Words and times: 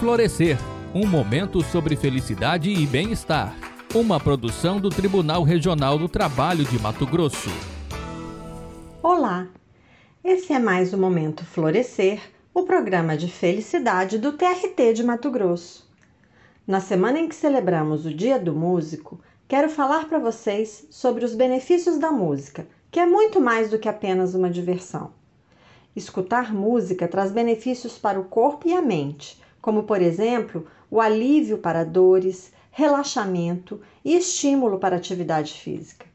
Florescer 0.00 0.56
um 0.94 1.06
momento 1.06 1.60
sobre 1.62 1.94
felicidade 1.94 2.70
e 2.70 2.86
bem-estar. 2.86 3.54
Uma 3.94 4.18
produção 4.18 4.80
do 4.80 4.88
Tribunal 4.88 5.42
Regional 5.42 5.98
do 5.98 6.08
Trabalho 6.08 6.64
de 6.64 6.78
Mato 6.78 7.06
Grosso. 7.06 7.50
Olá! 9.02 9.46
Esse 10.24 10.54
é 10.54 10.58
mais 10.58 10.94
o 10.94 10.98
Momento 10.98 11.44
Florescer, 11.44 12.18
o 12.54 12.62
programa 12.62 13.14
de 13.14 13.30
felicidade 13.30 14.16
do 14.16 14.32
TRT 14.32 14.94
de 14.94 15.04
Mato 15.04 15.30
Grosso. 15.30 15.86
Na 16.66 16.80
semana 16.80 17.18
em 17.18 17.28
que 17.28 17.34
celebramos 17.34 18.06
o 18.06 18.14
Dia 18.14 18.38
do 18.38 18.54
Músico, 18.54 19.20
quero 19.46 19.68
falar 19.68 20.08
para 20.08 20.18
vocês 20.18 20.86
sobre 20.88 21.26
os 21.26 21.34
benefícios 21.34 21.98
da 21.98 22.10
música, 22.10 22.66
que 22.90 22.98
é 22.98 23.04
muito 23.04 23.38
mais 23.38 23.68
do 23.68 23.78
que 23.78 23.88
apenas 23.88 24.34
uma 24.34 24.48
diversão. 24.48 25.12
Escutar 25.94 26.54
música 26.54 27.06
traz 27.06 27.30
benefícios 27.30 27.98
para 27.98 28.18
o 28.18 28.24
corpo 28.24 28.66
e 28.66 28.72
a 28.72 28.80
mente 28.80 29.38
como 29.60 29.84
por 29.84 30.00
exemplo 30.00 30.66
o 30.90 31.00
alívio 31.00 31.58
para 31.58 31.84
dores, 31.84 32.52
relaxamento 32.70 33.80
e 34.04 34.16
estímulo 34.16 34.78
para 34.78 34.96
atividade 34.96 35.54
física. 35.54 36.06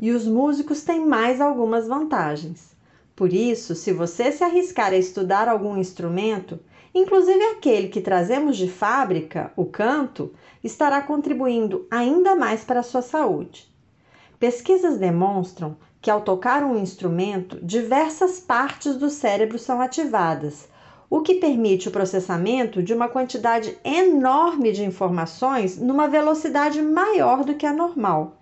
E 0.00 0.10
os 0.12 0.26
músicos 0.26 0.82
têm 0.82 1.04
mais 1.04 1.40
algumas 1.40 1.88
vantagens. 1.88 2.76
Por 3.16 3.32
isso, 3.32 3.74
se 3.74 3.92
você 3.92 4.30
se 4.30 4.44
arriscar 4.44 4.92
a 4.92 4.96
estudar 4.96 5.48
algum 5.48 5.76
instrumento, 5.76 6.60
inclusive 6.94 7.42
aquele 7.46 7.88
que 7.88 8.00
trazemos 8.00 8.56
de 8.56 8.68
fábrica, 8.68 9.52
o 9.56 9.64
canto, 9.64 10.32
estará 10.62 11.02
contribuindo 11.02 11.86
ainda 11.90 12.36
mais 12.36 12.62
para 12.62 12.80
a 12.80 12.84
sua 12.84 13.02
saúde. 13.02 13.68
Pesquisas 14.38 14.98
demonstram 14.98 15.76
que 16.00 16.10
ao 16.10 16.20
tocar 16.20 16.62
um 16.62 16.78
instrumento, 16.78 17.58
diversas 17.60 18.38
partes 18.38 18.96
do 18.96 19.10
cérebro 19.10 19.58
são 19.58 19.80
ativadas, 19.80 20.68
o 21.10 21.20
que 21.22 21.36
permite 21.36 21.88
o 21.88 21.90
processamento 21.90 22.82
de 22.82 22.92
uma 22.92 23.08
quantidade 23.08 23.78
enorme 23.82 24.72
de 24.72 24.84
informações 24.84 25.78
numa 25.78 26.06
velocidade 26.06 26.82
maior 26.82 27.44
do 27.44 27.54
que 27.54 27.64
a 27.64 27.72
normal. 27.72 28.36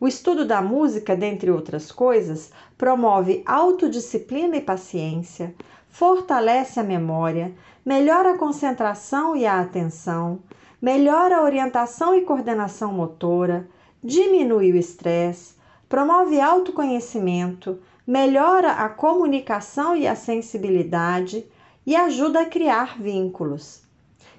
O 0.00 0.06
estudo 0.06 0.44
da 0.44 0.62
música, 0.62 1.16
dentre 1.16 1.50
outras 1.50 1.90
coisas, 1.90 2.52
promove 2.76 3.42
autodisciplina 3.44 4.56
e 4.56 4.60
paciência, 4.60 5.54
fortalece 5.88 6.78
a 6.78 6.84
memória, 6.84 7.52
melhora 7.84 8.32
a 8.32 8.38
concentração 8.38 9.34
e 9.34 9.46
a 9.46 9.60
atenção, 9.60 10.40
melhora 10.80 11.38
a 11.38 11.42
orientação 11.42 12.14
e 12.14 12.20
coordenação 12.20 12.92
motora, 12.92 13.66
diminui 14.04 14.70
o 14.70 14.76
estresse, 14.76 15.54
promove 15.88 16.40
autoconhecimento, 16.40 17.80
melhora 18.06 18.72
a 18.72 18.88
comunicação 18.88 19.96
e 19.96 20.06
a 20.06 20.14
sensibilidade 20.14 21.44
e 21.88 21.96
ajuda 21.96 22.40
a 22.40 22.44
criar 22.44 23.00
vínculos. 23.00 23.80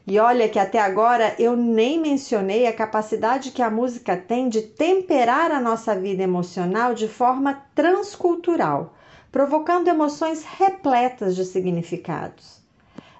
E 0.05 0.19
olha 0.19 0.47
que 0.47 0.59
até 0.59 0.77
agora 0.77 1.33
eu 1.39 1.57
nem 1.57 1.99
mencionei 1.99 2.67
a 2.67 2.73
capacidade 2.73 3.49
que 3.49 3.63
a 3.63 3.71
música 3.71 4.15
tem 4.15 4.47
de 4.49 4.61
temperar 4.61 5.49
a 5.49 5.59
nossa 5.59 5.95
vida 5.95 6.21
emocional 6.21 6.93
de 6.93 7.07
forma 7.07 7.65
transcultural, 7.73 8.93
provocando 9.31 9.87
emoções 9.87 10.43
repletas 10.43 11.35
de 11.35 11.43
significados. 11.43 12.61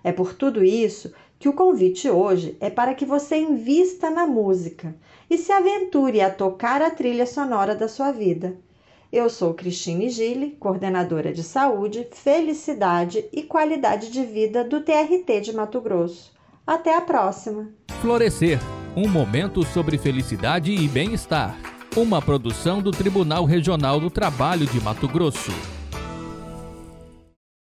É 0.03 0.11
por 0.11 0.35
tudo 0.35 0.63
isso 0.63 1.11
que 1.39 1.50
o 1.50 1.53
convite 1.53 2.07
hoje 2.07 2.55
é 2.59 2.69
para 2.69 2.94
que 2.94 3.05
você 3.05 3.35
invista 3.35 4.11
na 4.11 4.27
música 4.27 4.95
e 5.27 5.39
se 5.39 5.52
aventure 5.52 6.22
a 6.22 6.30
tocar 6.30 6.83
a 6.83 6.91
trilha 6.91 7.25
sonora 7.25 7.73
da 7.73 7.88
sua 7.88 8.11
vida. 8.11 8.55
Eu 9.12 9.28
sou 9.28 9.56
Cristine 9.56 10.08
Gille, 10.10 10.56
coordenadora 10.60 11.34
de 11.34 11.42
saúde, 11.42 12.08
felicidade 12.12 13.26
e 13.34 13.42
qualidade 13.42 14.12
de 14.12 14.24
vida 14.24 14.64
do 14.64 14.82
TRT 14.82 15.42
de 15.42 15.52
Mato 15.52 15.82
Grosso. 15.82 16.32
Até 16.66 16.96
a 16.96 17.02
próxima! 17.02 17.70
Florescer 18.02 18.60
um 18.96 19.08
momento 19.08 19.64
sobre 19.66 19.98
felicidade 19.98 20.72
e 20.72 20.88
bem-estar. 20.88 21.58
Uma 21.98 22.22
produção 22.22 22.82
do 22.82 22.92
Tribunal 22.92 23.46
Regional 23.46 24.00
do 24.00 24.12
Trabalho 24.12 24.68
de 24.68 24.80
Mato 24.80 25.08
Grosso. 25.08 25.78